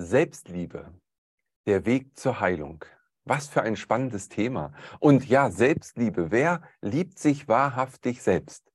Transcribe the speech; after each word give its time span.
Selbstliebe, 0.00 0.94
der 1.66 1.84
Weg 1.84 2.16
zur 2.16 2.38
Heilung. 2.38 2.84
Was 3.24 3.48
für 3.48 3.62
ein 3.62 3.74
spannendes 3.74 4.28
Thema. 4.28 4.72
Und 5.00 5.28
ja, 5.28 5.50
Selbstliebe. 5.50 6.30
Wer 6.30 6.62
liebt 6.80 7.18
sich 7.18 7.48
wahrhaftig 7.48 8.22
selbst? 8.22 8.70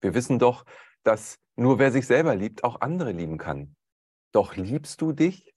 Wir 0.00 0.14
wissen 0.14 0.38
doch, 0.38 0.64
dass 1.02 1.40
nur 1.56 1.80
wer 1.80 1.90
sich 1.90 2.06
selber 2.06 2.36
liebt, 2.36 2.62
auch 2.62 2.80
andere 2.80 3.10
lieben 3.10 3.38
kann. 3.38 3.74
Doch 4.30 4.54
liebst 4.54 5.00
du 5.00 5.10
dich? 5.12 5.52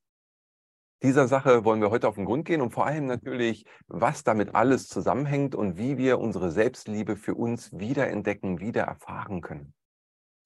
Dieser 1.03 1.27
Sache 1.27 1.65
wollen 1.65 1.81
wir 1.81 1.91
heute 1.91 2.07
auf 2.07 2.15
den 2.15 2.25
Grund 2.25 2.45
gehen 2.45 2.61
und 2.61 2.71
vor 2.71 2.87
allem 2.87 3.05
natürlich, 3.05 3.65
was 3.85 4.23
damit 4.23 4.55
alles 4.55 4.87
zusammenhängt 4.87 5.53
und 5.53 5.77
wie 5.77 5.99
wir 5.99 6.17
unsere 6.17 6.49
Selbstliebe 6.49 7.15
für 7.15 7.35
uns 7.35 7.71
wiederentdecken, 7.77 8.59
wieder 8.59 8.85
erfahren 8.85 9.41
können. 9.41 9.75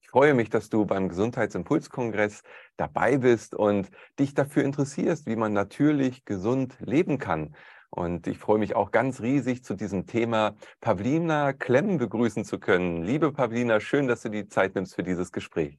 Ich 0.06 0.10
freue 0.12 0.34
mich, 0.34 0.50
dass 0.50 0.68
du 0.68 0.86
beim 0.86 1.08
Gesundheitsimpulskongress 1.08 2.42
dabei 2.76 3.18
bist 3.18 3.56
und 3.56 3.90
dich 4.20 4.34
dafür 4.34 4.62
interessierst, 4.62 5.26
wie 5.26 5.34
man 5.34 5.52
natürlich 5.52 6.24
gesund 6.24 6.76
leben 6.78 7.18
kann. 7.18 7.56
Und 7.90 8.28
ich 8.28 8.38
freue 8.38 8.58
mich 8.58 8.76
auch 8.76 8.92
ganz 8.92 9.20
riesig, 9.20 9.64
zu 9.64 9.74
diesem 9.74 10.06
Thema 10.06 10.54
Pavlina 10.80 11.52
Klemm 11.52 11.98
begrüßen 11.98 12.44
zu 12.44 12.60
können. 12.60 13.02
Liebe 13.02 13.32
Pavlina, 13.32 13.80
schön, 13.80 14.06
dass 14.06 14.22
du 14.22 14.28
die 14.28 14.46
Zeit 14.46 14.76
nimmst 14.76 14.94
für 14.94 15.02
dieses 15.02 15.32
Gespräch. 15.32 15.76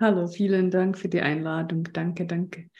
Hallo, 0.00 0.26
vielen 0.26 0.70
Dank 0.70 0.96
für 0.96 1.10
die 1.10 1.20
Einladung. 1.20 1.84
Danke, 1.92 2.24
danke. 2.24 2.70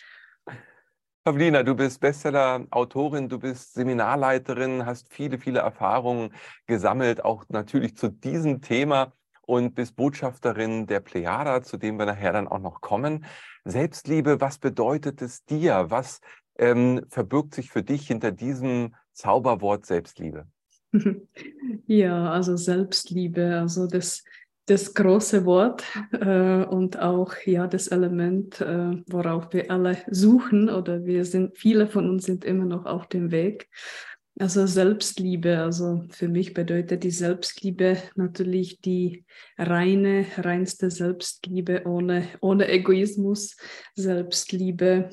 Pavlina, 1.24 1.62
du 1.62 1.74
bist 1.74 2.00
Bestseller-Autorin, 2.00 3.28
du 3.28 3.38
bist 3.38 3.74
Seminarleiterin, 3.74 4.86
hast 4.86 5.12
viele, 5.12 5.36
viele 5.36 5.60
Erfahrungen 5.60 6.32
gesammelt, 6.66 7.22
auch 7.22 7.44
natürlich 7.50 7.98
zu 7.98 8.08
diesem 8.08 8.62
Thema 8.62 9.12
und 9.50 9.74
bist 9.74 9.96
Botschafterin 9.96 10.86
der 10.86 11.00
Plejada, 11.00 11.60
zu 11.62 11.76
dem 11.76 11.98
wir 11.98 12.06
nachher 12.06 12.32
dann 12.32 12.46
auch 12.46 12.60
noch 12.60 12.80
kommen. 12.80 13.24
Selbstliebe, 13.64 14.40
was 14.40 14.58
bedeutet 14.58 15.22
es 15.22 15.44
dir? 15.44 15.86
Was 15.88 16.20
ähm, 16.56 17.04
verbirgt 17.08 17.56
sich 17.56 17.68
für 17.68 17.82
dich 17.82 18.06
hinter 18.06 18.30
diesem 18.30 18.94
Zauberwort 19.12 19.84
Selbstliebe? 19.86 20.46
Ja, 21.86 22.30
also 22.30 22.56
Selbstliebe, 22.56 23.56
also 23.58 23.88
das, 23.88 24.22
das 24.66 24.94
große 24.94 25.44
Wort 25.44 25.84
äh, 26.12 26.64
und 26.64 27.00
auch 27.00 27.34
ja 27.44 27.66
das 27.66 27.88
Element, 27.88 28.60
äh, 28.60 29.02
worauf 29.08 29.52
wir 29.52 29.72
alle 29.72 29.96
suchen 30.08 30.70
oder 30.70 31.04
wir 31.04 31.24
sind, 31.24 31.58
viele 31.58 31.88
von 31.88 32.08
uns 32.08 32.26
sind 32.26 32.44
immer 32.44 32.64
noch 32.64 32.86
auf 32.86 33.08
dem 33.08 33.32
Weg. 33.32 33.68
Also 34.40 34.66
Selbstliebe, 34.66 35.58
also 35.58 36.02
für 36.08 36.26
mich 36.26 36.54
bedeutet 36.54 37.04
die 37.04 37.10
Selbstliebe 37.10 37.98
natürlich 38.16 38.80
die 38.80 39.26
reine, 39.58 40.24
reinste 40.38 40.90
Selbstliebe 40.90 41.82
ohne, 41.84 42.26
ohne 42.40 42.66
Egoismus, 42.70 43.58
Selbstliebe, 43.96 45.10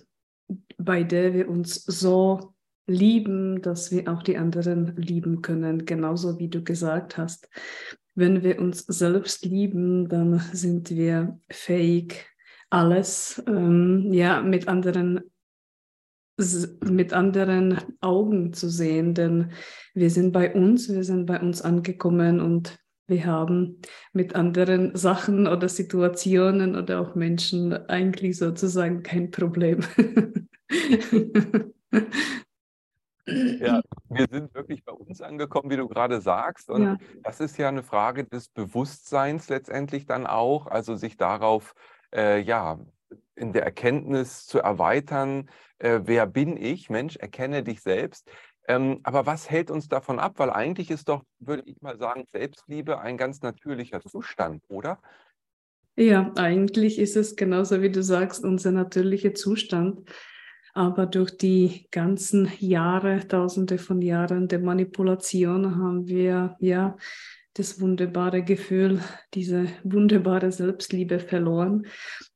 bei 0.77 1.03
der 1.03 1.33
wir 1.33 1.49
uns 1.49 1.75
so 1.75 2.53
lieben, 2.85 3.61
dass 3.61 3.91
wir 3.91 4.07
auch 4.07 4.23
die 4.23 4.37
anderen 4.37 4.95
lieben 4.95 5.41
können, 5.41 5.85
genauso 5.85 6.39
wie 6.39 6.47
du 6.47 6.63
gesagt 6.63 7.17
hast. 7.17 7.49
Wenn 8.15 8.43
wir 8.43 8.61
uns 8.61 8.85
selbst 8.85 9.43
lieben, 9.43 10.07
dann 10.07 10.39
sind 10.53 10.89
wir 10.89 11.37
fähig, 11.49 12.25
alles 12.69 13.43
ähm, 13.45 14.13
ja, 14.13 14.41
mit 14.41 14.69
anderen 14.69 15.19
mit 16.37 17.13
anderen 17.13 17.79
Augen 18.01 18.53
zu 18.53 18.69
sehen, 18.69 19.13
denn 19.13 19.51
wir 19.93 20.09
sind 20.09 20.31
bei 20.31 20.53
uns, 20.53 20.89
wir 20.89 21.03
sind 21.03 21.25
bei 21.25 21.39
uns 21.39 21.61
angekommen 21.61 22.39
und 22.39 22.77
wir 23.07 23.25
haben 23.25 23.81
mit 24.13 24.35
anderen 24.35 24.95
Sachen 24.95 25.47
oder 25.47 25.69
Situationen 25.69 26.75
oder 26.75 27.01
auch 27.01 27.15
Menschen 27.15 27.73
eigentlich 27.89 28.37
sozusagen 28.37 29.01
kein 29.03 29.31
Problem. 29.31 29.79
Ja, 33.29 33.81
wir 34.09 34.25
sind 34.31 34.53
wirklich 34.55 34.85
bei 34.85 34.93
uns 34.93 35.21
angekommen, 35.21 35.69
wie 35.69 35.75
du 35.75 35.89
gerade 35.89 36.21
sagst. 36.21 36.69
Und 36.69 36.83
ja. 36.83 36.97
das 37.23 37.41
ist 37.41 37.57
ja 37.57 37.67
eine 37.67 37.83
Frage 37.83 38.23
des 38.23 38.47
Bewusstseins 38.47 39.49
letztendlich 39.49 40.05
dann 40.05 40.25
auch, 40.25 40.67
also 40.67 40.95
sich 40.95 41.17
darauf 41.17 41.73
äh, 42.15 42.39
ja 42.39 42.79
in 43.35 43.53
der 43.53 43.63
Erkenntnis 43.63 44.45
zu 44.45 44.59
erweitern, 44.59 45.49
äh, 45.79 46.01
wer 46.03 46.25
bin 46.25 46.57
ich? 46.57 46.89
Mensch, 46.89 47.15
erkenne 47.17 47.63
dich 47.63 47.81
selbst. 47.81 48.29
Ähm, 48.67 48.99
aber 49.03 49.25
was 49.25 49.49
hält 49.49 49.71
uns 49.71 49.87
davon 49.87 50.19
ab? 50.19 50.33
Weil 50.37 50.49
eigentlich 50.49 50.91
ist 50.91 51.07
doch, 51.07 51.23
würde 51.39 51.63
ich 51.65 51.81
mal 51.81 51.97
sagen, 51.97 52.25
Selbstliebe 52.31 52.99
ein 52.99 53.17
ganz 53.17 53.41
natürlicher 53.41 54.01
Zustand, 54.01 54.63
oder? 54.67 54.99
Ja, 55.95 56.31
eigentlich 56.35 56.99
ist 56.99 57.15
es 57.15 57.35
genauso, 57.35 57.81
wie 57.81 57.89
du 57.89 58.03
sagst, 58.03 58.43
unser 58.43 58.71
natürlicher 58.71 59.33
Zustand. 59.33 60.09
Aber 60.73 61.07
durch 61.07 61.35
die 61.35 61.87
ganzen 61.89 62.51
Jahre, 62.59 63.27
tausende 63.27 63.79
von 63.79 64.01
Jahren 64.01 64.47
der 64.47 64.59
Manipulation 64.59 65.75
haben 65.75 66.07
wir 66.07 66.55
ja 66.59 66.97
das 67.57 67.81
wunderbare 67.81 68.43
Gefühl, 68.43 69.01
diese 69.33 69.67
wunderbare 69.83 70.51
Selbstliebe 70.51 71.19
verloren. 71.19 71.87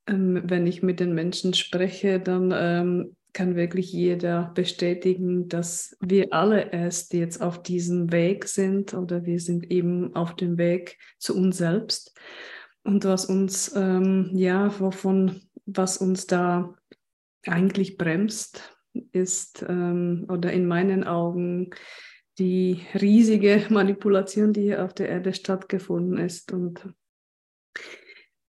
Ähm, 0.08 0.42
wenn 0.46 0.66
ich 0.66 0.82
mit 0.82 1.00
den 1.00 1.14
Menschen 1.14 1.54
spreche, 1.54 2.20
dann 2.20 2.54
ähm, 2.56 3.16
kann 3.34 3.56
wirklich 3.56 3.94
jeder 3.94 4.52
bestätigen, 4.56 5.48
dass 5.48 5.96
wir 6.02 6.34
alle 6.34 6.72
erst 6.72 7.14
jetzt 7.14 7.42
auf 7.42 7.62
diesem 7.62 8.12
Weg 8.12 8.48
sind 8.48 8.94
oder 8.94 9.26
wir 9.26 9.40
sind 9.40 9.72
eben 9.72 10.16
auf 10.16 10.36
dem 10.36 10.58
Weg 10.58 10.98
zu 11.18 11.36
uns 11.36 11.58
selbst. 11.58 12.18
Und 12.84 13.06
was 13.06 13.26
uns, 13.26 13.74
ähm, 13.76 14.32
ja, 14.34 14.78
wovon, 14.80 15.42
was 15.66 15.98
uns 15.98 16.26
da 16.28 16.74
eigentlich 17.46 17.98
bremst, 17.98 18.76
ist 19.12 19.64
ähm, 19.68 20.26
oder 20.30 20.52
in 20.52 20.68
meinen 20.68 21.04
Augen 21.04 21.70
die 22.40 22.82
riesige 22.94 23.66
Manipulation, 23.70 24.54
die 24.54 24.62
hier 24.62 24.84
auf 24.84 24.94
der 24.94 25.10
Erde 25.10 25.34
stattgefunden 25.34 26.18
ist. 26.18 26.52
Und 26.52 26.94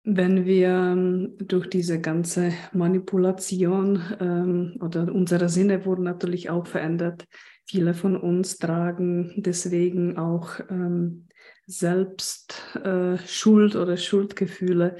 wenn 0.05 0.45
wir 0.45 0.69
ähm, 0.69 1.37
durch 1.39 1.69
diese 1.69 2.01
ganze 2.01 2.53
Manipulation 2.73 4.03
ähm, 4.21 4.77
oder 4.81 5.13
unsere 5.13 5.49
Sinne 5.49 5.85
wurden 5.85 6.05
natürlich 6.05 6.51
auch 6.51 6.67
verändert. 6.67 7.25
Viele 7.67 7.95
von 7.95 8.17
uns 8.17 8.59
tragen 8.59 9.33
deswegen 9.37 10.19
auch 10.19 10.59
ähm, 10.69 11.29
selbst 11.67 12.77
äh, 12.83 13.17
Schuld 13.19 13.77
oder 13.77 13.97
Schuldgefühle. 13.97 14.97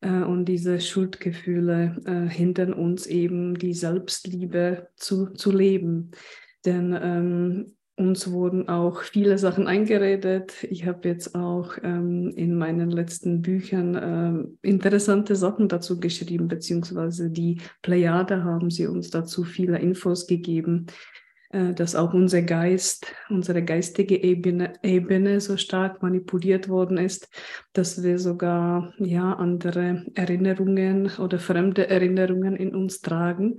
Äh, 0.00 0.22
und 0.22 0.46
diese 0.46 0.80
Schuldgefühle 0.80 2.00
äh, 2.04 2.28
hindern 2.28 2.72
uns 2.72 3.06
eben, 3.06 3.54
die 3.54 3.74
Selbstliebe 3.74 4.88
zu, 4.96 5.30
zu 5.30 5.52
leben. 5.52 6.10
Denn 6.64 6.98
ähm, 7.00 7.76
uns 8.00 8.32
wurden 8.32 8.68
auch 8.68 9.02
viele 9.02 9.36
Sachen 9.38 9.66
eingeredet. 9.66 10.64
Ich 10.64 10.86
habe 10.86 11.08
jetzt 11.08 11.34
auch 11.34 11.76
ähm, 11.82 12.32
in 12.34 12.56
meinen 12.56 12.90
letzten 12.90 13.42
Büchern 13.42 13.98
ähm, 14.02 14.58
interessante 14.62 15.36
Sachen 15.36 15.68
dazu 15.68 16.00
geschrieben, 16.00 16.48
beziehungsweise 16.48 17.30
die 17.30 17.60
Plejade 17.82 18.42
haben 18.42 18.70
sie 18.70 18.86
uns 18.86 19.10
dazu 19.10 19.44
viele 19.44 19.78
Infos 19.78 20.26
gegeben, 20.26 20.86
äh, 21.50 21.74
dass 21.74 21.94
auch 21.94 22.14
unser 22.14 22.42
Geist, 22.42 23.14
unsere 23.28 23.62
geistige 23.62 24.22
Ebene, 24.22 24.72
Ebene 24.82 25.40
so 25.40 25.58
stark 25.58 26.02
manipuliert 26.02 26.68
worden 26.68 26.96
ist, 26.96 27.28
dass 27.74 28.02
wir 28.02 28.18
sogar 28.18 28.94
ja 28.98 29.34
andere 29.34 30.06
Erinnerungen 30.14 31.10
oder 31.18 31.38
fremde 31.38 31.88
Erinnerungen 31.88 32.56
in 32.56 32.74
uns 32.74 33.02
tragen 33.02 33.58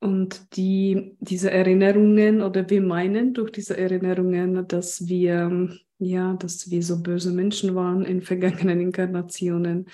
und 0.00 0.56
die, 0.56 1.16
diese 1.20 1.50
Erinnerungen 1.50 2.42
oder 2.42 2.68
wir 2.70 2.80
meinen 2.80 3.34
durch 3.34 3.52
diese 3.52 3.76
Erinnerungen, 3.76 4.66
dass 4.66 5.06
wir, 5.06 5.68
ja, 5.98 6.34
dass 6.34 6.70
wir 6.70 6.82
so 6.82 7.02
böse 7.02 7.32
Menschen 7.32 7.74
waren 7.74 8.04
in 8.04 8.22
vergangenen 8.22 8.80
Inkarnationen, 8.80 9.86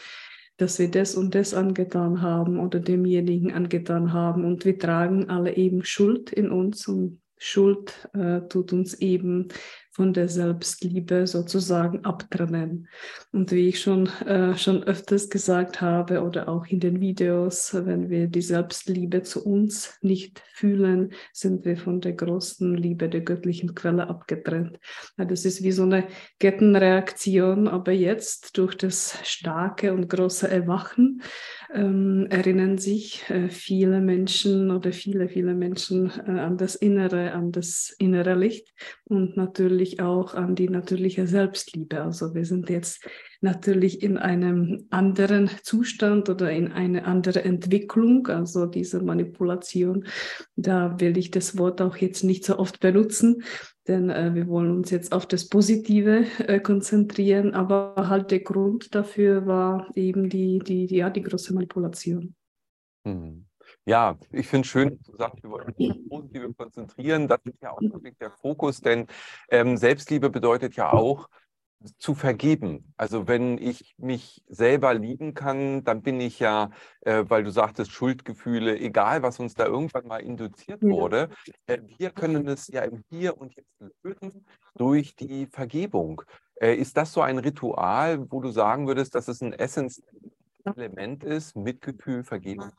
dass 0.58 0.78
wir 0.78 0.90
das 0.90 1.16
und 1.16 1.34
das 1.34 1.54
angetan 1.54 2.22
haben 2.22 2.60
oder 2.60 2.78
demjenigen 2.78 3.52
angetan 3.52 4.12
haben. 4.12 4.44
Und 4.44 4.64
wir 4.64 4.78
tragen 4.78 5.28
alle 5.28 5.56
eben 5.56 5.84
Schuld 5.84 6.32
in 6.32 6.50
uns 6.50 6.86
und 6.86 7.20
Schuld 7.36 8.08
äh, 8.14 8.42
tut 8.48 8.72
uns 8.72 8.94
eben 8.94 9.48
von 9.96 10.12
der 10.12 10.28
Selbstliebe 10.28 11.26
sozusagen 11.26 12.04
abtrennen. 12.04 12.86
Und 13.32 13.50
wie 13.50 13.68
ich 13.68 13.80
schon, 13.80 14.08
äh, 14.26 14.54
schon 14.54 14.84
öfters 14.84 15.30
gesagt 15.30 15.80
habe 15.80 16.22
oder 16.22 16.50
auch 16.50 16.66
in 16.66 16.80
den 16.80 17.00
Videos, 17.00 17.72
wenn 17.72 18.10
wir 18.10 18.26
die 18.26 18.42
Selbstliebe 18.42 19.22
zu 19.22 19.46
uns 19.46 19.96
nicht 20.02 20.42
fühlen, 20.52 21.14
sind 21.32 21.64
wir 21.64 21.78
von 21.78 22.02
der 22.02 22.12
großen 22.12 22.76
Liebe 22.76 23.08
der 23.08 23.22
göttlichen 23.22 23.74
Quelle 23.74 24.06
abgetrennt. 24.08 24.78
Das 25.16 25.46
ist 25.46 25.62
wie 25.62 25.72
so 25.72 25.84
eine 25.84 26.04
Kettenreaktion, 26.40 27.66
aber 27.66 27.92
jetzt 27.92 28.58
durch 28.58 28.74
das 28.74 29.18
starke 29.24 29.94
und 29.94 30.10
große 30.10 30.46
Erwachen 30.46 31.22
ähm, 31.72 32.26
erinnern 32.28 32.76
sich 32.76 33.28
äh, 33.30 33.48
viele 33.48 34.00
Menschen 34.00 34.70
oder 34.70 34.92
viele, 34.92 35.28
viele 35.28 35.54
Menschen 35.54 36.12
äh, 36.26 36.32
an 36.38 36.58
das 36.58 36.74
Innere, 36.74 37.32
an 37.32 37.50
das 37.50 37.94
innere 37.98 38.34
Licht 38.34 38.74
und 39.04 39.36
natürlich 39.36 39.85
natürlich 39.86 40.00
auch 40.00 40.34
an 40.34 40.54
die 40.54 40.68
natürliche 40.68 41.26
Selbstliebe. 41.26 42.02
Also 42.02 42.34
wir 42.34 42.44
sind 42.44 42.70
jetzt 42.70 43.06
natürlich 43.40 44.02
in 44.02 44.16
einem 44.16 44.86
anderen 44.90 45.50
Zustand 45.62 46.28
oder 46.28 46.50
in 46.50 46.72
eine 46.72 47.04
andere 47.04 47.44
Entwicklung, 47.44 48.26
also 48.26 48.66
diese 48.66 49.02
Manipulation. 49.02 50.06
Da 50.56 50.98
will 51.00 51.16
ich 51.18 51.30
das 51.30 51.58
Wort 51.58 51.80
auch 51.80 51.96
jetzt 51.96 52.24
nicht 52.24 52.44
so 52.44 52.58
oft 52.58 52.80
benutzen, 52.80 53.42
denn 53.86 54.10
äh, 54.10 54.34
wir 54.34 54.48
wollen 54.48 54.76
uns 54.76 54.90
jetzt 54.90 55.12
auf 55.12 55.26
das 55.26 55.48
Positive 55.48 56.24
äh, 56.38 56.60
konzentrieren. 56.60 57.54
Aber 57.54 57.94
halt 58.08 58.30
der 58.30 58.40
Grund 58.40 58.94
dafür 58.94 59.46
war 59.46 59.88
eben 59.94 60.28
die, 60.28 60.58
die, 60.58 60.86
die, 60.86 60.96
ja, 60.96 61.10
die 61.10 61.22
große 61.22 61.54
Manipulation. 61.54 62.34
Hm. 63.06 63.45
Ja, 63.86 64.18
ich 64.32 64.48
finde 64.48 64.66
es 64.66 64.70
schön, 64.70 64.98
dass 64.98 65.06
du 65.06 65.16
sagst, 65.16 65.42
wir 65.44 65.50
wollen 65.50 65.72
uns 65.72 65.90
auf 65.90 66.08
Positive 66.08 66.54
konzentrieren. 66.54 67.28
Das 67.28 67.40
ist 67.44 67.62
ja 67.62 67.70
auch 67.70 67.80
wirklich 67.80 68.16
der 68.18 68.32
Fokus, 68.32 68.80
denn 68.80 69.06
ähm, 69.48 69.76
Selbstliebe 69.76 70.28
bedeutet 70.28 70.74
ja 70.74 70.92
auch, 70.92 71.28
zu 71.98 72.14
vergeben. 72.14 72.92
Also 72.96 73.28
wenn 73.28 73.58
ich 73.58 73.94
mich 73.98 74.42
selber 74.48 74.94
lieben 74.94 75.34
kann, 75.34 75.84
dann 75.84 76.02
bin 76.02 76.20
ich 76.20 76.38
ja, 76.40 76.70
äh, 77.02 77.24
weil 77.28 77.44
du 77.44 77.50
sagtest, 77.50 77.92
Schuldgefühle, 77.92 78.78
egal 78.78 79.22
was 79.22 79.38
uns 79.38 79.54
da 79.54 79.66
irgendwann 79.66 80.06
mal 80.06 80.18
induziert 80.18 80.82
wurde, 80.82 81.28
äh, 81.66 81.78
wir 81.98 82.10
können 82.10 82.48
es 82.48 82.68
ja 82.68 82.82
im 82.82 83.02
Hier 83.10 83.38
und 83.38 83.54
Jetzt 83.54 83.70
lösen 84.02 84.46
durch 84.74 85.16
die 85.16 85.46
Vergebung. 85.46 86.22
Äh, 86.60 86.74
ist 86.74 86.96
das 86.96 87.12
so 87.12 87.20
ein 87.20 87.38
Ritual, 87.38 88.30
wo 88.30 88.40
du 88.40 88.50
sagen 88.50 88.86
würdest, 88.86 89.14
dass 89.14 89.28
es 89.28 89.42
ein 89.42 89.52
essentielles 89.52 90.02
Element 90.64 91.24
ist, 91.24 91.56
Mitgefühl, 91.56 92.24
Vergebung? 92.24 92.72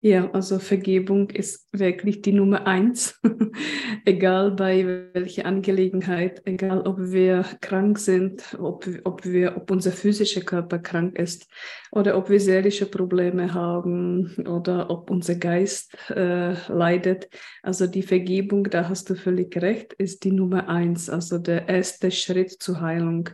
Ja, 0.00 0.30
also 0.30 0.60
Vergebung 0.60 1.28
ist 1.30 1.66
wirklich 1.72 2.22
die 2.22 2.32
Nummer 2.32 2.68
eins, 2.68 3.20
egal 4.04 4.52
bei 4.52 5.08
welcher 5.12 5.44
Angelegenheit, 5.44 6.40
egal 6.44 6.82
ob 6.82 6.98
wir 7.00 7.44
krank 7.60 7.98
sind, 7.98 8.56
ob, 8.60 8.86
ob, 9.02 9.24
wir, 9.24 9.56
ob 9.56 9.72
unser 9.72 9.90
physischer 9.90 10.42
Körper 10.42 10.78
krank 10.78 11.18
ist 11.18 11.48
oder 11.90 12.16
ob 12.16 12.30
wir 12.30 12.38
seelische 12.38 12.86
Probleme 12.86 13.54
haben 13.54 14.36
oder 14.46 14.88
ob 14.88 15.10
unser 15.10 15.34
Geist 15.34 15.96
äh, 16.10 16.52
leidet. 16.68 17.28
Also 17.64 17.88
die 17.88 18.02
Vergebung, 18.02 18.70
da 18.70 18.88
hast 18.88 19.10
du 19.10 19.16
völlig 19.16 19.56
recht, 19.60 19.94
ist 19.94 20.22
die 20.22 20.32
Nummer 20.32 20.68
eins, 20.68 21.10
also 21.10 21.38
der 21.38 21.68
erste 21.68 22.12
Schritt 22.12 22.52
zur 22.62 22.80
Heilung. 22.80 23.30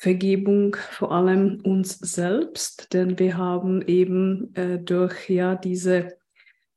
Vergebung 0.00 0.76
vor 0.92 1.12
allem 1.12 1.60
uns 1.62 1.98
selbst, 1.98 2.94
denn 2.94 3.18
wir 3.18 3.36
haben 3.36 3.82
eben 3.82 4.50
äh, 4.54 4.78
durch 4.78 5.28
ja 5.28 5.56
diese 5.56 6.16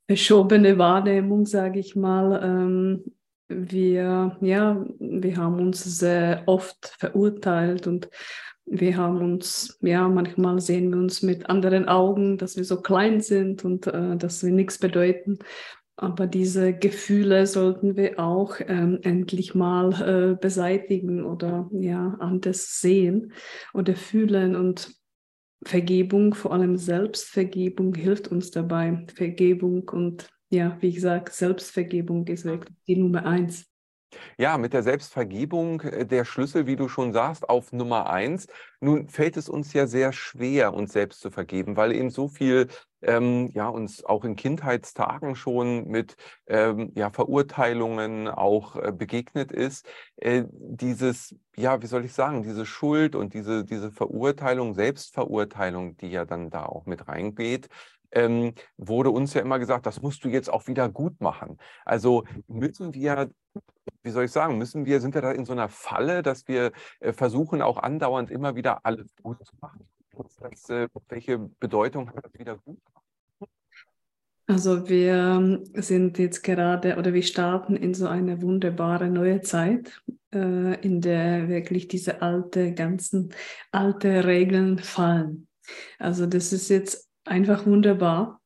verschobene 0.08 0.78
Wahrnehmung, 0.78 1.46
sage 1.46 1.80
ich 1.80 1.96
mal, 1.96 2.42
ähm, 2.44 3.06
wir 3.48 4.36
ja 4.42 4.86
wir 5.00 5.38
haben 5.38 5.62
uns 5.62 5.86
sehr 5.86 6.44
oft 6.48 6.96
verurteilt 7.00 7.88
und 7.88 8.10
wir 8.66 8.98
haben 8.98 9.22
uns 9.22 9.78
ja 9.80 10.10
manchmal 10.10 10.60
sehen 10.60 10.92
wir 10.92 10.98
uns 10.98 11.22
mit 11.22 11.50
anderen 11.50 11.88
Augen, 11.88 12.38
dass 12.38 12.58
wir 12.58 12.66
so 12.66 12.82
klein 12.82 13.22
sind 13.22 13.64
und 13.64 13.88
äh, 13.88 14.18
dass 14.18 14.44
wir 14.44 14.52
nichts 14.52 14.80
bedeuten 14.80 15.40
aber 15.96 16.28
diese 16.28 16.74
Gefühle 16.74 17.46
sollten 17.46 17.96
wir 17.96 18.20
auch 18.20 18.56
ähm, 18.60 19.00
endlich 19.04 19.54
mal 19.54 20.34
äh, 20.34 20.36
beseitigen 20.36 21.24
oder 21.24 21.70
ja 21.72 22.18
anders 22.20 22.80
sehen 22.80 23.34
oder 23.74 23.96
fühlen 23.96 24.56
und 24.56 24.96
Vergebung, 25.66 26.34
vor 26.34 26.52
allem 26.52 26.78
Selbstvergebung, 26.78 27.96
hilft 27.96 28.28
uns 28.28 28.52
dabei. 28.52 29.06
Vergebung 29.16 29.88
und 29.90 30.30
ja, 30.50 30.78
wie 30.82 30.94
gesagt, 30.94 31.34
Selbstvergebung 31.34 32.28
ist 32.28 32.46
wirklich 32.46 32.76
die 32.86 32.98
Nummer 32.98 33.26
eins. 33.26 33.66
Ja, 34.38 34.58
mit 34.58 34.74
der 34.74 34.84
Selbstvergebung 34.84 35.82
äh, 35.82 36.06
der 36.06 36.26
Schlüssel, 36.26 36.68
wie 36.68 36.76
du 36.76 36.88
schon 36.88 37.14
sagst, 37.14 37.50
auf 37.50 37.72
Nummer 37.72 38.10
eins. 38.10 38.48
Nun 38.80 39.08
fällt 39.08 39.38
es 39.38 39.50
uns 39.50 39.74
ja 39.74 39.88
sehr 39.88 40.14
schwer, 40.14 40.74
uns 40.74 40.94
selbst 40.94 41.22
zu 41.22 41.32
vergeben, 41.32 41.78
weil 41.78 41.94
eben 41.94 42.10
so 42.10 42.28
viel 42.28 42.68
ähm, 43.04 43.50
ja, 43.54 43.68
uns 43.68 44.04
auch 44.04 44.24
in 44.24 44.36
Kindheitstagen 44.36 45.36
schon 45.36 45.88
mit 45.88 46.16
ähm, 46.48 46.92
ja, 46.96 47.10
Verurteilungen 47.10 48.28
auch 48.28 48.76
äh, 48.76 48.92
begegnet 48.92 49.52
ist. 49.52 49.86
Äh, 50.18 50.46
dieses, 50.50 51.36
ja, 51.56 51.82
wie 51.82 51.88
soll 51.88 52.06
ich 52.06 52.14
sagen, 52.14 52.44
diese 52.44 52.66
Schuld 52.66 53.16
und 53.16 53.34
diese, 53.34 53.66
diese 53.66 53.92
Verurteilung, 53.92 54.74
Selbstverurteilung, 54.74 55.98
die 55.98 56.10
ja 56.10 56.26
dann 56.26 56.50
da 56.50 56.66
auch 56.66 56.86
mit 56.86 57.08
reingeht, 57.08 57.68
ähm, 58.12 58.54
wurde 58.78 59.10
uns 59.10 59.34
ja 59.34 59.42
immer 59.42 59.60
gesagt, 59.60 59.86
das 59.86 60.02
musst 60.02 60.24
du 60.24 60.30
jetzt 60.30 60.52
auch 60.52 60.68
wieder 60.68 60.90
gut 60.90 61.20
machen. 61.20 61.58
Also 61.86 62.24
müssen 62.48 62.94
wir, 62.94 63.32
wie 64.04 64.12
soll 64.12 64.26
ich 64.26 64.32
sagen, 64.32 64.58
müssen 64.58 64.86
wir, 64.86 65.02
sind 65.02 65.16
wir 65.16 65.22
da 65.22 65.32
in 65.32 65.46
so 65.46 65.54
einer 65.54 65.70
Falle, 65.70 66.24
dass 66.24 66.48
wir 66.48 66.72
äh, 67.00 67.14
versuchen 67.14 67.62
auch 67.62 67.78
andauernd 67.78 68.32
immer 68.32 68.56
wieder 68.56 68.86
alles 68.86 69.08
gut 69.22 69.44
zu 69.46 69.56
machen? 69.62 69.88
Das, 70.18 70.70
welche 71.10 71.40
Bedeutung 71.40 72.10
hat 72.10 72.26
das 72.26 72.34
wieder 72.34 72.58
gut? 72.58 72.80
Also 74.46 74.90
wir 74.90 75.64
sind 75.74 76.20
jetzt 76.20 76.44
gerade 76.44 76.98
oder 76.98 77.14
wir 77.14 77.24
starten 77.24 77.78
in 77.78 77.94
so 77.94 78.08
eine 78.08 78.42
wunderbare 78.42 79.10
neue 79.10 79.42
Zeit, 79.42 80.02
äh, 80.34 80.82
in 80.82 81.00
der 81.00 81.48
wirklich 81.48 81.88
diese 81.88 82.22
alte, 82.22 82.74
ganzen 82.74 83.34
alte 83.72 84.26
Regeln 84.26 84.80
fallen. 84.80 85.48
Also 85.98 86.26
das 86.26 86.52
ist 86.52 86.70
jetzt 86.70 87.10
einfach 87.26 87.66
wunderbar, 87.66 88.42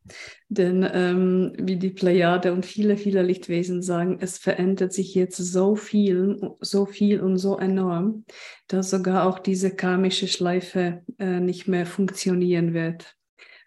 denn 0.50 0.88
ähm, 0.94 1.53
wie 1.57 1.77
die 1.77 1.89
Plejade 1.89 2.53
und 2.53 2.65
viele, 2.65 2.97
viele 2.97 3.24
Lichtwesen 3.24 3.81
sagen, 3.81 4.19
es 4.21 4.38
verändert 4.38 4.94
sich 4.94 5.13
jetzt 5.15 5.38
so 5.38 5.75
viel, 5.75 6.39
so 6.62 6.85
viel 6.85 7.21
und 7.21 7.38
so 7.38 7.57
enorm, 7.57 8.25
dass 8.68 8.89
sogar 8.89 9.27
auch 9.27 9.39
diese 9.39 9.75
karmische 9.75 10.27
Schleife 10.27 11.03
äh, 11.19 11.39
nicht 11.39 11.68
mehr 11.68 11.85
funktionieren 11.85 12.74
wird. 12.74 13.16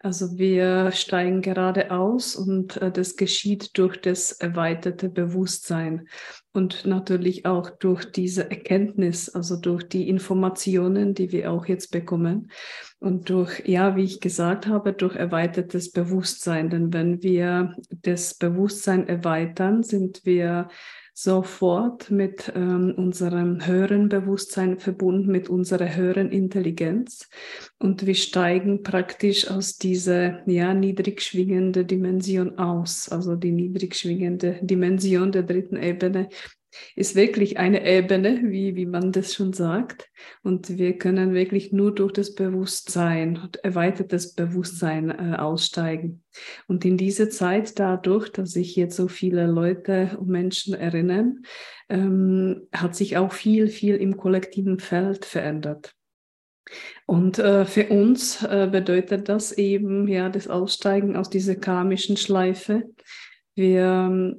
Also 0.03 0.39
wir 0.39 0.93
steigen 0.93 1.43
gerade 1.43 1.91
aus 1.91 2.35
und 2.35 2.79
äh, 2.79 2.91
das 2.91 3.17
geschieht 3.17 3.77
durch 3.77 4.01
das 4.01 4.33
erweiterte 4.33 5.11
Bewusstsein 5.11 6.09
und 6.53 6.87
natürlich 6.87 7.45
auch 7.45 7.69
durch 7.69 8.11
diese 8.11 8.51
Erkenntnis, 8.51 9.29
also 9.29 9.57
durch 9.57 9.87
die 9.87 10.09
Informationen, 10.09 11.13
die 11.13 11.33
wir 11.33 11.53
auch 11.53 11.67
jetzt 11.67 11.93
bekommen 11.93 12.51
und 12.99 13.29
durch, 13.29 13.63
ja, 13.67 13.95
wie 13.95 14.05
ich 14.05 14.21
gesagt 14.21 14.67
habe, 14.67 14.95
durch 14.95 15.17
erweitertes 15.17 15.93
Bewusstsein. 15.93 16.71
Denn 16.71 16.95
wenn 16.95 17.23
wir 17.23 17.77
das 17.91 18.33
Bewusstsein 18.33 19.07
erweitern, 19.07 19.83
sind 19.83 20.25
wir 20.25 20.69
sofort 21.23 22.11
mit 22.11 22.51
ähm, 22.55 22.95
unserem 22.97 23.67
höheren 23.67 24.09
Bewusstsein 24.09 24.79
verbunden, 24.79 25.31
mit 25.31 25.51
unserer 25.51 25.95
höheren 25.95 26.31
Intelligenz. 26.31 27.29
Und 27.79 28.07
wir 28.07 28.15
steigen 28.15 28.83
praktisch 28.83 29.51
aus 29.51 29.77
dieser 29.77 30.49
ja, 30.49 30.73
niedrig 30.73 31.21
schwingenden 31.21 31.87
Dimension 31.87 32.59
aus. 32.59 33.09
Also 33.11 33.37
die 33.37 33.53
niedrig 33.53 33.95
schwingende 33.97 34.59
Dimension 34.63 35.31
der 35.31 35.43
dritten 35.43 35.77
Ebene 35.77 36.29
ist 36.95 37.15
wirklich 37.15 37.59
eine 37.59 37.87
Ebene, 37.87 38.41
wie, 38.45 38.77
wie 38.77 38.87
man 38.87 39.13
das 39.13 39.35
schon 39.35 39.53
sagt. 39.53 40.09
Und 40.43 40.79
wir 40.79 40.97
können 40.99 41.35
wirklich 41.35 41.73
nur 41.73 41.95
durch 41.95 42.13
das 42.13 42.35
Bewusstsein, 42.35 43.49
erweitertes 43.63 44.35
Bewusstsein 44.35 45.11
äh, 45.11 45.37
aussteigen. 45.37 46.23
Und 46.67 46.85
in 46.85 46.97
dieser 46.97 47.31
Zeit, 47.31 47.79
dadurch, 47.79 48.31
dass 48.31 48.53
sich 48.53 48.77
jetzt 48.77 48.97
so 48.97 49.09
viele 49.09 49.47
Leute 49.47 50.17
und 50.19 50.29
Menschen 50.29 50.75
erinnern, 50.75 51.43
ähm, 51.89 52.69
hat 52.73 52.95
sich 52.95 53.17
auch 53.17 53.33
viel, 53.33 53.69
viel 53.69 53.97
im 53.97 54.17
kollektiven 54.17 54.79
Feld 54.79 55.25
verändert. 55.25 55.95
Und 57.07 57.39
äh, 57.39 57.65
für 57.65 57.89
uns 57.89 58.43
äh, 58.45 58.69
bedeutet 58.71 59.29
das 59.29 59.53
eben 59.53 60.07
ja 60.07 60.29
das 60.29 60.47
Aussteigen 60.47 61.17
aus 61.17 61.29
dieser 61.29 61.57
karmischen 61.57 62.17
Schleife. 62.17 62.85
Wir 63.57 64.39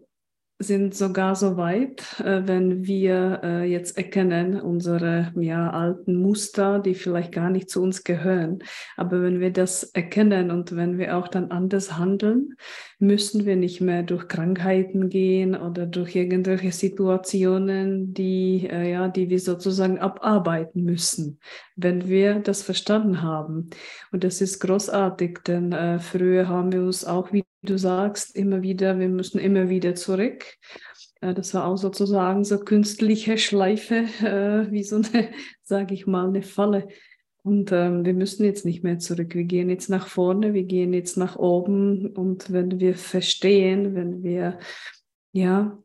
sind 0.61 0.95
sogar 0.95 1.35
so 1.35 1.57
weit, 1.57 2.19
äh, 2.19 2.41
wenn 2.45 2.85
wir 2.85 3.41
äh, 3.43 3.63
jetzt 3.63 3.97
erkennen, 3.97 4.59
unsere 4.59 5.31
ja, 5.35 5.69
alten 5.69 6.15
Muster, 6.15 6.79
die 6.79 6.93
vielleicht 6.93 7.31
gar 7.31 7.49
nicht 7.49 7.69
zu 7.69 7.81
uns 7.81 8.03
gehören. 8.03 8.59
Aber 8.97 9.21
wenn 9.21 9.39
wir 9.39 9.51
das 9.51 9.83
erkennen 9.83 10.51
und 10.51 10.75
wenn 10.75 10.97
wir 10.97 11.17
auch 11.17 11.27
dann 11.27 11.51
anders 11.51 11.97
handeln, 11.97 12.55
müssen 12.99 13.45
wir 13.45 13.55
nicht 13.55 13.81
mehr 13.81 14.03
durch 14.03 14.27
Krankheiten 14.27 15.09
gehen 15.09 15.55
oder 15.55 15.85
durch 15.85 16.15
irgendwelche 16.15 16.71
Situationen, 16.71 18.13
die, 18.13 18.67
äh, 18.71 18.91
ja, 18.91 19.07
die 19.07 19.29
wir 19.29 19.39
sozusagen 19.39 19.99
abarbeiten 19.99 20.83
müssen, 20.83 21.39
wenn 21.75 22.07
wir 22.07 22.39
das 22.39 22.61
verstanden 22.61 23.21
haben. 23.21 23.69
Und 24.11 24.23
das 24.23 24.41
ist 24.41 24.59
großartig, 24.59 25.39
denn 25.47 25.99
früher 25.99 26.47
haben 26.47 26.71
wir 26.71 26.81
uns 26.81 27.05
auch, 27.05 27.31
wie 27.33 27.43
du 27.63 27.77
sagst, 27.77 28.35
immer 28.35 28.61
wieder, 28.61 28.99
wir 28.99 29.09
müssen 29.09 29.39
immer 29.39 29.69
wieder 29.69 29.95
zurück. 29.95 30.45
Äh, 31.21 31.33
das 31.33 31.53
war 31.53 31.65
auch 31.65 31.77
sozusagen 31.77 32.43
so 32.43 32.59
künstliche 32.59 33.37
Schleife, 33.37 33.95
äh, 34.23 34.71
wie 34.71 34.83
so 34.83 34.97
eine, 34.97 35.29
sage 35.63 35.93
ich 35.93 36.07
mal, 36.07 36.27
eine 36.27 36.41
Falle. 36.41 36.87
Und 37.43 37.71
ähm, 37.71 38.05
wir 38.05 38.13
müssen 38.13 38.43
jetzt 38.45 38.65
nicht 38.65 38.83
mehr 38.83 38.99
zurück. 38.99 39.33
Wir 39.33 39.45
gehen 39.45 39.69
jetzt 39.69 39.89
nach 39.89 40.07
vorne, 40.07 40.53
wir 40.53 40.63
gehen 40.63 40.93
jetzt 40.93 41.17
nach 41.17 41.37
oben. 41.37 42.07
Und 42.07 42.51
wenn 42.51 42.79
wir 42.79 42.93
verstehen, 42.95 43.95
wenn 43.95 44.21
wir 44.21 44.59
ja 45.31 45.81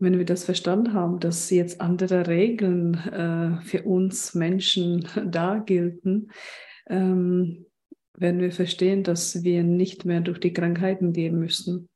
wenn 0.00 0.16
wir 0.16 0.24
das 0.24 0.44
verstanden 0.44 0.94
haben, 0.94 1.20
dass 1.20 1.50
jetzt 1.50 1.80
andere 1.80 2.26
Regeln 2.26 2.94
äh, 2.94 3.62
für 3.62 3.82
uns 3.82 4.34
Menschen 4.34 5.06
da 5.30 5.58
gelten, 5.58 6.28
ähm, 6.88 7.66
werden 8.20 8.40
wir 8.40 8.52
verstehen, 8.52 9.02
dass 9.02 9.42
wir 9.42 9.64
nicht 9.64 10.04
mehr 10.04 10.20
durch 10.20 10.38
die 10.38 10.52
Krankheiten 10.52 11.12
gehen 11.12 11.38
müssen. 11.38 11.88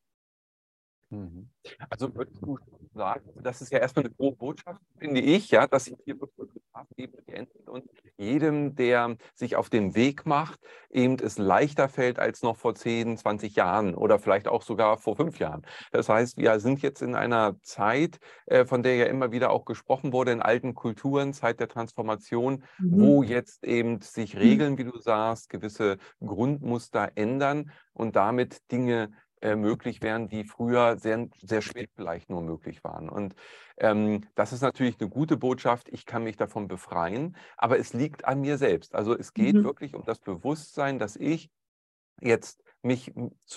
Mhm. 1.10 1.50
Also 1.90 2.14
würdest 2.14 2.42
du 2.42 2.58
sagen, 2.94 3.30
das 3.42 3.60
ist 3.60 3.72
ja 3.72 3.78
erstmal 3.78 4.06
eine 4.06 4.14
frohe 4.14 4.32
Botschaft, 4.32 4.80
finde 4.98 5.20
ich, 5.20 5.50
ja, 5.50 5.66
dass 5.66 5.84
sich 5.84 5.96
hier 6.04 6.20
wirklich 6.20 6.50
eben 6.96 7.14
und 7.66 7.88
jedem, 8.16 8.74
der 8.76 9.16
sich 9.34 9.56
auf 9.56 9.68
den 9.68 9.94
Weg 9.94 10.26
macht, 10.26 10.60
eben 10.90 11.16
es 11.18 11.38
leichter 11.38 11.88
fällt 11.88 12.18
als 12.18 12.42
noch 12.42 12.56
vor 12.56 12.74
10, 12.74 13.16
20 13.18 13.56
Jahren 13.56 13.94
oder 13.94 14.18
vielleicht 14.18 14.48
auch 14.48 14.62
sogar 14.62 14.98
vor 14.98 15.16
fünf 15.16 15.38
Jahren. 15.38 15.62
Das 15.92 16.08
heißt, 16.08 16.36
wir 16.36 16.58
sind 16.60 16.82
jetzt 16.82 17.02
in 17.02 17.14
einer 17.14 17.56
Zeit, 17.62 18.18
äh, 18.46 18.64
von 18.64 18.82
der 18.82 18.96
ja 18.96 19.06
immer 19.06 19.32
wieder 19.32 19.50
auch 19.50 19.64
gesprochen 19.64 20.12
wurde, 20.12 20.32
in 20.32 20.42
alten 20.42 20.74
Kulturen, 20.74 21.32
Zeit 21.32 21.60
der 21.60 21.68
Transformation, 21.68 22.64
mhm. 22.78 23.00
wo 23.00 23.22
jetzt 23.22 23.64
eben 23.64 24.00
sich 24.00 24.34
mhm. 24.34 24.40
Regeln, 24.40 24.78
wie 24.78 24.84
du 24.84 24.98
sagst, 24.98 25.48
gewisse 25.48 25.98
Grundmuster 26.20 27.12
ändern 27.16 27.70
und 27.92 28.16
damit 28.16 28.70
Dinge 28.70 29.10
äh, 29.44 29.56
möglich 29.56 30.00
wären, 30.00 30.26
die 30.26 30.44
früher 30.44 30.96
sehr, 30.96 31.28
sehr 31.42 31.60
schwer 31.60 31.84
vielleicht 31.94 32.30
nur 32.30 32.40
möglich 32.40 32.82
waren. 32.82 33.10
Und 33.10 33.34
ähm, 33.76 34.22
das 34.34 34.54
ist 34.54 34.62
natürlich 34.62 34.98
eine 34.98 35.10
gute 35.10 35.36
Botschaft. 35.36 35.90
Ich 35.90 36.06
kann 36.06 36.24
mich 36.24 36.36
davon 36.36 36.66
befreien, 36.66 37.36
aber 37.58 37.78
es 37.78 37.92
liegt 37.92 38.24
an 38.24 38.40
mir 38.40 38.56
selbst. 38.56 38.94
Also 38.94 39.14
es 39.14 39.34
geht 39.34 39.56
mhm. 39.56 39.64
wirklich 39.64 39.94
um 39.94 40.02
das 40.06 40.18
Bewusstsein, 40.18 40.98
dass 40.98 41.16
ich 41.16 41.50
jetzt 42.22 42.64
mich 42.80 43.12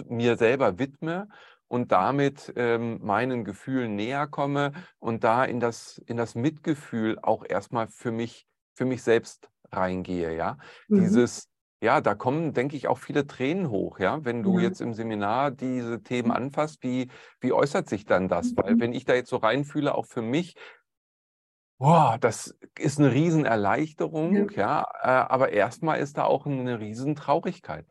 mir 0.10 0.36
selber 0.36 0.77
widme 0.77 1.29
und 1.70 1.94
damit 1.94 2.51
ähm, 2.58 3.00
meinen 3.01 3.46
Gefühlen 3.46 3.96
näher 3.96 4.27
komme 4.27 4.74
und 5.00 5.24
da 5.24 5.46
in 5.46 5.62
das, 5.62 6.01
in 6.06 6.17
das 6.17 6.36
Mitgefühl 6.36 7.17
auch 7.22 7.46
erstmal 7.48 7.88
für 7.88 8.12
mich, 8.12 8.46
für 8.74 8.84
mich 8.84 9.03
selbst 9.03 9.50
reingehe. 9.72 10.36
Ja? 10.36 10.58
Mhm. 10.89 11.00
Dieses 11.00 11.48
ja, 11.82 12.02
da 12.02 12.16
kommen, 12.16 12.54
denke 12.54 12.76
ich, 12.76 12.88
auch 12.88 12.98
viele 12.98 13.28
Tränen 13.28 13.70
hoch, 13.70 14.00
ja. 14.00 14.26
Wenn 14.26 14.42
du 14.42 14.58
ja. 14.58 14.66
jetzt 14.66 14.82
im 14.82 14.94
Seminar 14.94 15.52
diese 15.52 16.02
Themen 16.02 16.30
mhm. 16.30 16.36
anfasst, 16.36 16.82
wie, 16.82 17.10
wie 17.40 17.54
äußert 17.54 17.88
sich 17.88 18.06
dann 18.06 18.28
das? 18.28 18.52
Mhm. 18.52 18.58
Weil 18.58 18.80
wenn 18.80 18.94
ich 18.94 19.06
da 19.06 19.14
jetzt 19.14 19.30
so 19.30 19.38
reinfühle, 19.38 19.94
auch 19.94 20.08
für 20.08 20.24
mich, 20.24 20.56
boah, 21.78 22.18
das 22.20 22.58
ist 22.80 23.00
eine 23.00 23.14
Riesenerleichterung, 23.14 24.50
ja, 24.52 24.56
ja 24.56 24.88
äh, 25.02 25.32
aber 25.32 25.54
erstmal 25.54 26.00
ist 26.00 26.18
da 26.18 26.24
auch 26.24 26.48
eine 26.48 26.80
Riesentraurigkeit. 26.80 27.86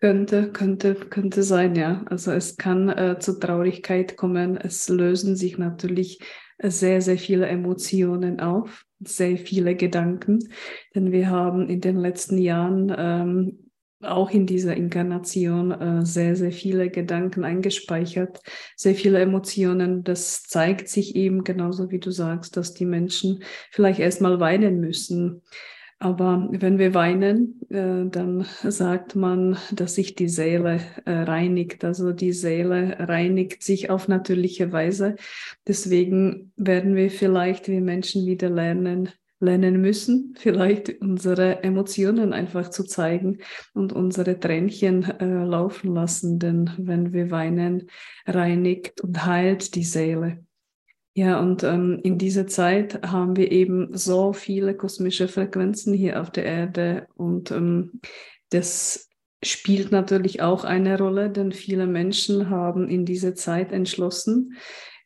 Könnte, 0.00 0.52
könnte, 0.52 0.94
könnte 0.94 1.42
sein, 1.42 1.74
ja. 1.74 2.02
Also 2.06 2.32
es 2.32 2.56
kann 2.56 2.88
äh, 2.88 3.18
zu 3.18 3.38
Traurigkeit 3.38 4.16
kommen. 4.16 4.56
Es 4.56 4.88
lösen 4.88 5.36
sich 5.36 5.56
natürlich 5.56 6.20
sehr, 6.62 7.00
sehr 7.00 7.18
viele 7.18 7.46
Emotionen 7.46 8.40
auf, 8.40 8.84
sehr 9.00 9.36
viele 9.36 9.76
Gedanken, 9.76 10.48
denn 10.94 11.12
wir 11.12 11.28
haben 11.28 11.68
in 11.68 11.80
den 11.80 11.96
letzten 11.96 12.38
Jahren 12.38 12.94
ähm, 12.96 13.66
auch 14.02 14.30
in 14.30 14.46
dieser 14.46 14.76
Inkarnation 14.76 15.72
äh, 15.72 16.04
sehr, 16.04 16.36
sehr 16.36 16.52
viele 16.52 16.90
Gedanken 16.90 17.44
eingespeichert, 17.44 18.40
sehr 18.76 18.94
viele 18.94 19.20
Emotionen. 19.20 20.04
Das 20.04 20.42
zeigt 20.42 20.88
sich 20.88 21.16
eben 21.16 21.44
genauso, 21.44 21.90
wie 21.90 21.98
du 21.98 22.10
sagst, 22.10 22.56
dass 22.56 22.74
die 22.74 22.84
Menschen 22.84 23.42
vielleicht 23.70 23.98
erstmal 23.98 24.38
weinen 24.38 24.80
müssen 24.80 25.42
aber 25.98 26.48
wenn 26.50 26.78
wir 26.78 26.92
weinen, 26.92 27.60
äh, 27.70 28.04
dann 28.10 28.44
sagt 28.62 29.16
man, 29.16 29.56
dass 29.72 29.94
sich 29.94 30.14
die 30.14 30.28
Seele 30.28 30.80
äh, 31.06 31.10
reinigt. 31.10 31.84
Also 31.84 32.12
die 32.12 32.32
Seele 32.32 32.96
reinigt 32.98 33.62
sich 33.62 33.88
auf 33.88 34.06
natürliche 34.06 34.72
Weise. 34.72 35.16
Deswegen 35.66 36.52
werden 36.56 36.96
wir 36.96 37.10
vielleicht 37.10 37.68
wie 37.68 37.80
Menschen 37.80 38.26
wieder 38.26 38.50
lernen, 38.50 39.08
lernen 39.40 39.80
müssen, 39.80 40.34
vielleicht 40.38 41.00
unsere 41.00 41.62
Emotionen 41.62 42.34
einfach 42.34 42.68
zu 42.68 42.84
zeigen 42.84 43.38
und 43.72 43.94
unsere 43.94 44.38
Tränchen 44.38 45.02
äh, 45.02 45.44
laufen 45.44 45.94
lassen. 45.94 46.38
Denn 46.38 46.70
wenn 46.76 47.14
wir 47.14 47.30
weinen, 47.30 47.88
reinigt 48.26 49.00
und 49.00 49.24
heilt 49.24 49.74
die 49.74 49.84
Seele. 49.84 50.44
Ja, 51.18 51.40
und 51.40 51.62
ähm, 51.64 51.98
in 52.02 52.18
dieser 52.18 52.46
Zeit 52.46 53.00
haben 53.02 53.36
wir 53.36 53.50
eben 53.50 53.96
so 53.96 54.34
viele 54.34 54.76
kosmische 54.76 55.28
Frequenzen 55.28 55.94
hier 55.94 56.20
auf 56.20 56.30
der 56.30 56.44
Erde 56.44 57.06
und 57.14 57.50
ähm, 57.50 58.02
das 58.50 59.08
spielt 59.42 59.92
natürlich 59.92 60.42
auch 60.42 60.64
eine 60.64 60.98
Rolle, 60.98 61.30
denn 61.30 61.52
viele 61.52 61.86
Menschen 61.86 62.50
haben 62.50 62.86
in 62.86 63.06
dieser 63.06 63.34
Zeit 63.34 63.72
entschlossen, 63.72 64.58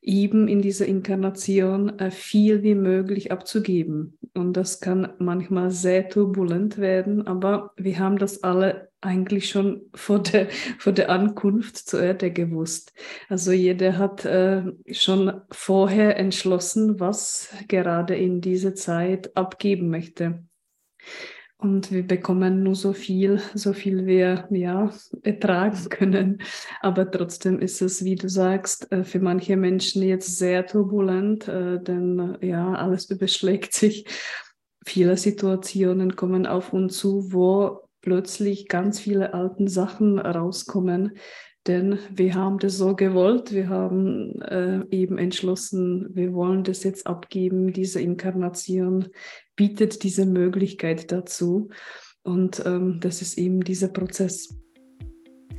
eben 0.02 0.48
in 0.48 0.60
dieser 0.60 0.86
Inkarnation 0.86 2.00
äh, 2.00 2.10
viel 2.10 2.64
wie 2.64 2.74
möglich 2.74 3.30
abzugeben. 3.30 4.18
Und 4.34 4.54
das 4.54 4.80
kann 4.80 5.12
manchmal 5.20 5.70
sehr 5.70 6.08
turbulent 6.08 6.78
werden, 6.78 7.24
aber 7.28 7.70
wir 7.76 8.00
haben 8.00 8.18
das 8.18 8.42
alle 8.42 8.89
eigentlich 9.00 9.48
schon 9.48 9.82
vor 9.94 10.22
der, 10.22 10.48
vor 10.78 10.92
der 10.92 11.10
Ankunft 11.10 11.76
zur 11.76 12.02
Erde 12.02 12.30
gewusst. 12.30 12.92
Also 13.28 13.52
jeder 13.52 13.98
hat 13.98 14.24
äh, 14.24 14.62
schon 14.90 15.40
vorher 15.50 16.18
entschlossen, 16.18 17.00
was 17.00 17.52
gerade 17.68 18.16
in 18.16 18.40
dieser 18.40 18.74
Zeit 18.74 19.36
abgeben 19.36 19.88
möchte. 19.90 20.44
Und 21.60 21.92
wir 21.92 22.06
bekommen 22.06 22.62
nur 22.62 22.74
so 22.74 22.94
viel, 22.94 23.38
so 23.54 23.74
viel 23.74 24.06
wir 24.06 24.48
ja 24.50 24.90
ertragen 25.22 25.88
können. 25.90 26.42
Aber 26.80 27.10
trotzdem 27.10 27.58
ist 27.58 27.82
es, 27.82 28.02
wie 28.02 28.14
du 28.14 28.28
sagst, 28.30 28.90
äh, 28.92 29.04
für 29.04 29.20
manche 29.20 29.56
Menschen 29.58 30.02
jetzt 30.02 30.38
sehr 30.38 30.66
turbulent, 30.66 31.48
äh, 31.48 31.78
denn 31.82 32.38
ja, 32.40 32.72
alles 32.72 33.10
überschlägt 33.10 33.74
sich. 33.74 34.06
Viele 34.86 35.18
Situationen 35.18 36.16
kommen 36.16 36.46
auf 36.46 36.72
uns 36.72 36.96
zu, 36.96 37.30
wo 37.30 37.89
plötzlich 38.00 38.68
ganz 38.68 39.00
viele 39.00 39.34
alten 39.34 39.68
Sachen 39.68 40.18
rauskommen. 40.18 41.18
Denn 41.66 41.98
wir 42.10 42.34
haben 42.34 42.58
das 42.58 42.78
so 42.78 42.96
gewollt, 42.96 43.52
wir 43.52 43.68
haben 43.68 44.40
äh, 44.40 44.80
eben 44.90 45.18
entschlossen, 45.18 46.08
wir 46.14 46.32
wollen 46.32 46.64
das 46.64 46.84
jetzt 46.84 47.06
abgeben. 47.06 47.74
Diese 47.74 48.00
Inkarnation 48.00 49.08
bietet 49.56 50.02
diese 50.02 50.24
Möglichkeit 50.24 51.12
dazu. 51.12 51.68
Und 52.22 52.64
ähm, 52.64 52.98
das 53.00 53.20
ist 53.20 53.36
eben 53.36 53.62
dieser 53.62 53.88
Prozess. 53.88 54.56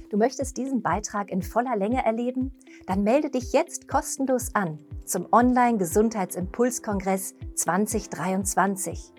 Du 0.10 0.18
möchtest 0.18 0.58
diesen 0.58 0.82
Beitrag 0.82 1.32
in 1.32 1.42
voller 1.42 1.78
Länge 1.78 2.04
erleben? 2.04 2.52
Dann 2.88 3.04
melde 3.04 3.30
dich 3.30 3.54
jetzt 3.54 3.88
kostenlos 3.88 4.54
an 4.56 4.80
zum 5.06 5.28
Online-Gesundheitsimpulskongress 5.32 7.36
2023. 7.56 9.14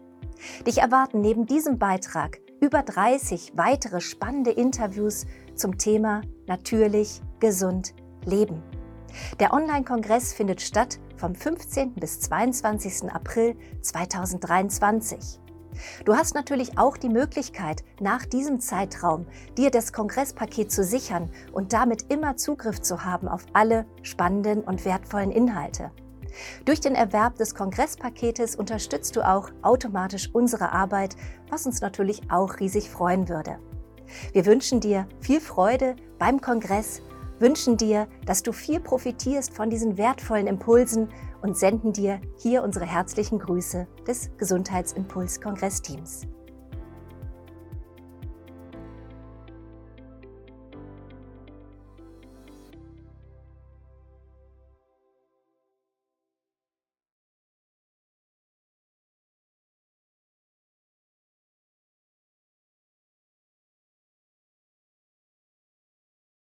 Dich 0.67 0.79
erwarten 0.79 1.21
neben 1.21 1.47
diesem 1.47 1.79
Beitrag 1.79 2.41
über 2.63 2.83
30 2.85 3.55
weitere 3.57 4.01
spannende 4.01 4.53
Interviews 4.53 5.27
zum 5.57 5.79
Thema 5.79 6.23
Natürlich, 6.47 7.21
gesund, 7.41 7.93
leben. 8.25 8.63
Der 9.41 9.53
Online-Kongress 9.53 10.33
findet 10.33 10.61
statt 10.63 11.01
vom 11.17 11.35
15. 11.35 11.95
bis 11.95 12.21
22. 12.21 13.13
April 13.13 13.57
2023. 13.81 15.41
Du 16.05 16.15
hast 16.15 16.37
natürlich 16.37 16.79
auch 16.79 16.97
die 16.97 17.09
Möglichkeit, 17.09 17.83
nach 18.01 18.27
diesem 18.27 18.61
Zeitraum 18.61 19.27
dir 19.59 19.73
das 19.73 19.93
Kongresspaket 19.93 20.71
zu 20.71 20.85
sichern 20.85 21.31
und 21.53 21.73
damit 21.73 22.13
immer 22.13 22.37
Zugriff 22.37 22.81
zu 22.81 23.05
haben 23.05 23.27
auf 23.27 23.45
alle 23.55 23.87
spannenden 24.03 24.63
und 24.63 24.85
wertvollen 24.85 25.33
Inhalte. 25.33 25.91
Durch 26.65 26.81
den 26.81 26.95
Erwerb 26.95 27.37
des 27.37 27.55
Kongresspaketes 27.55 28.57
unterstützt 28.57 29.17
du 29.17 29.27
auch 29.27 29.51
automatisch 29.63 30.31
unsere 30.33 30.73
Arbeit, 30.73 31.17
was 31.49 31.67
uns 31.67 31.81
natürlich 31.81 32.23
auch 32.31 32.61
riesig 32.61 32.91
freuen 32.91 33.29
würde. 33.29 33.59
Wir 34.33 34.47
wünschen 34.47 34.81
dir 34.81 35.07
viel 35.21 35.41
Freude 35.41 35.97
beim 36.19 36.41
Kongress, 36.41 37.03
wünschen 37.39 37.77
dir, 37.77 38.07
dass 38.25 38.43
du 38.43 38.53
viel 38.53 38.81
profitierst 38.81 39.55
von 39.55 39.71
diesen 39.71 39.97
wertvollen 39.99 40.47
Impulsen 40.47 41.09
und 41.43 41.57
senden 41.57 41.93
dir 41.93 42.21
hier 42.39 42.63
unsere 42.63 42.87
herzlichen 42.87 43.39
Grüße 43.39 43.87
des 44.07 44.31
Gesundheitsimpuls-Kongressteams. 44.39 46.27